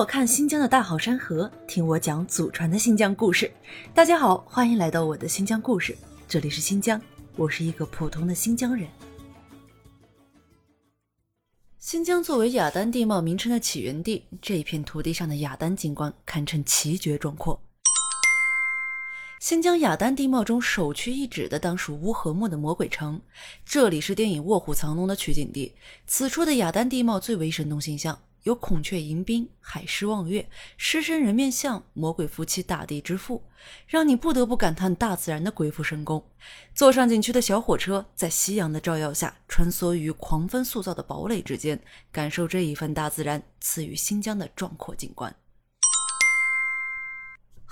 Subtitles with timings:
[0.00, 3.52] 我看新疆的大好山河，听我讲祖传的新疆故事。
[3.92, 5.94] 大家好，欢迎来到我的新疆故事，
[6.26, 6.98] 这里是新疆，
[7.36, 8.88] 我是一个普通的新疆人。
[11.78, 17.60] 新疆作为雅丹地貌名称的起源地，这一片土地上的雅丹景观堪称奇绝壮阔。
[19.38, 23.20] 新疆雅丹地貌中首屈一指的，当属乌合木的魔鬼城。
[23.66, 25.74] 这里是电影《卧虎藏龙》的取景地。
[26.06, 33.42] 此处的雅丹地貌最为生动形象，有孔雀迎宾、海狮望月、狮身人面像、魔鬼夫妻、大地之父，
[33.86, 36.24] 让你不得不感叹大自然的鬼斧神工。
[36.74, 45.34] 坐上景区的小火车，在夕阳的照耀下，穿梭于狂风塑造的堡垒之间，感受这一份大自然赐予新疆的壮阔景观。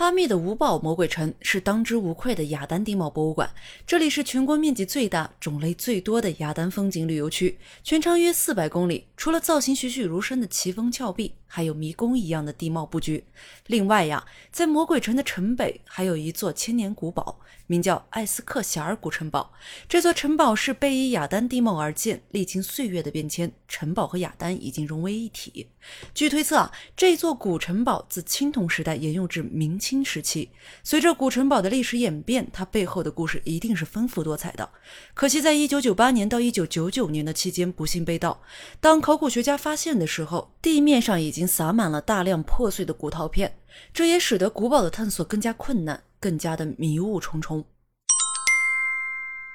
[0.00, 3.50] 哈密的五宝魔鬼城是当之无愧的雅丹地貌博物馆。
[3.86, 9.08] 这里是全国面积最大、种类最多的雅丹风景旅游区，全长约四百公里。
[9.14, 13.22] 除了造型栩栩如生的奇峰峭壁，还有迷宫一样的地貌布局。
[13.66, 17.38] 另外呀，在魔鬼城的城北还有一座千年古堡。
[17.66, 19.52] 名叫艾斯克夏尔古城堡，
[19.88, 25.68] 这座城堡是背依雅丹地貌而建，历经岁月的变迁，城堡和雅丹已经融为一体。
[26.12, 30.50] 据推测啊，这座古城堡自青铜时代沿用至明清新时期。
[30.84, 34.70] 随着古城堡的历史演变，它背后的故事一定是丰富多彩的。
[35.14, 38.40] 可惜，在一九九八年到一九九九年的期间不幸被盗。
[38.78, 43.58] 当考古学家发现的时候，地面上已经撒满了大量破碎的骨陶片，
[43.92, 46.00] 这也使得古堡的探索更加困难。
[46.20, 47.64] 更加的迷雾重重。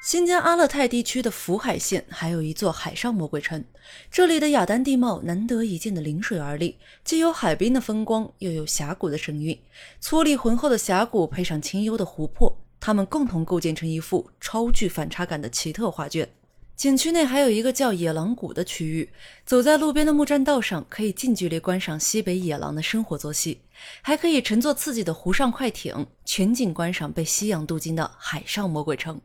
[0.05, 3.65] 新疆阿勒泰地区的福海县还有一座海上魔鬼城，
[4.11, 9.59] 这里的雅丹地貌难得一见的临水而立，既有海滨的风光，又有峡谷的神韵。
[9.99, 16.29] 粗粝浑厚的峡谷配上清幽的湖泊，它们共同构建成一幅超具反差感的奇特画卷。
[16.75, 19.09] 景区内还有一个叫野狼谷的区域，
[19.43, 23.59] 走在路边的木栈道上，可以近距离观赏西北野狼的生活作息，
[24.03, 29.19] 还可以乘坐刺激的湖上快艇，全景观赏被夕阳镀金的海上魔鬼城。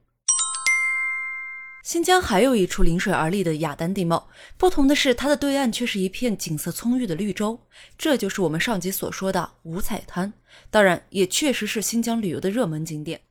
[1.82, 7.58] 新疆还有一处临水而立的雅丹地貌，不同的是，它的对岸却是一片景色葱郁的绿洲，
[7.96, 10.30] 这就是我们上集所说的五彩滩，
[10.70, 13.22] 当然，也确实是新疆旅游的热门景点。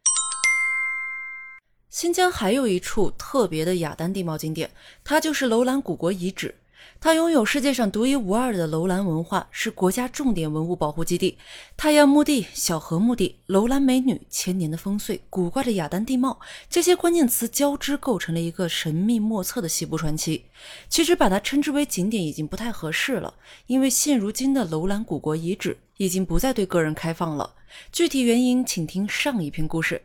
[1.92, 4.72] 新疆还有一处特别的雅丹地貌景点，
[5.04, 6.56] 它就是楼兰古国遗址。
[7.02, 11.38] 它拥有世界上独一无二的楼兰文化，是国家重点文物保护基地。
[11.78, 16.40] 太阳墓地、小河墓地、楼兰美女、千年的风穗、古怪的雅丹地貌，
[16.70, 20.46] 这些关键词交织，构成了一个神秘莫测的西部传奇。
[20.90, 23.34] 其实把它称之为景点已经不太合适了，
[23.68, 27.54] 因为现如今的楼兰古国遗址已经不再对个人开放了。
[27.92, 30.02] 具体原因，请听上一篇故事。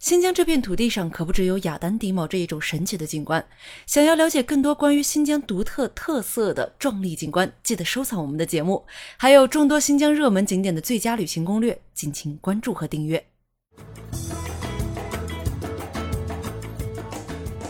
[0.00, 3.46] 新疆这片土地上可不只有雅丹地貌这一种神奇的景观。
[3.84, 8.82] 想要了解更多关于新疆独特特色的壮丽景观，记得收藏我们的节目，
[9.18, 13.22] 还有众多新疆热门景点的最佳旅行攻略，敬请关注和订阅。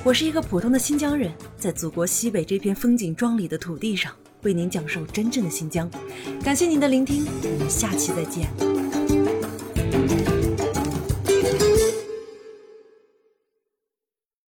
[0.04, 5.90] 我是一个普通的新疆人，在祖国西北这片风景壮丽的土地上，为您讲述真正的新疆。
[6.44, 8.89] 感谢您的聆听，我们下期再见。